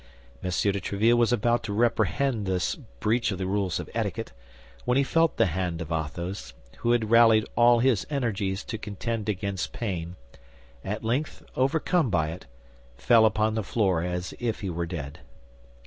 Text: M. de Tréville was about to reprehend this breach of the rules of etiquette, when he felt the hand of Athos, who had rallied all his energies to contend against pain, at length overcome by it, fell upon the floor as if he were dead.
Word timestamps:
M. 0.43 0.49
de 0.49 0.81
Tréville 0.81 1.15
was 1.15 1.31
about 1.31 1.61
to 1.61 1.71
reprehend 1.71 2.47
this 2.47 2.73
breach 2.73 3.31
of 3.31 3.37
the 3.37 3.45
rules 3.45 3.79
of 3.79 3.87
etiquette, 3.93 4.31
when 4.83 4.97
he 4.97 5.03
felt 5.03 5.37
the 5.37 5.45
hand 5.45 5.79
of 5.79 5.91
Athos, 5.91 6.55
who 6.77 6.89
had 6.93 7.11
rallied 7.11 7.45
all 7.55 7.81
his 7.81 8.07
energies 8.09 8.63
to 8.63 8.79
contend 8.79 9.29
against 9.29 9.73
pain, 9.73 10.15
at 10.83 11.03
length 11.03 11.43
overcome 11.55 12.09
by 12.09 12.29
it, 12.31 12.47
fell 12.97 13.27
upon 13.27 13.53
the 13.53 13.61
floor 13.63 14.01
as 14.01 14.33
if 14.39 14.61
he 14.61 14.71
were 14.71 14.87
dead. 14.87 15.19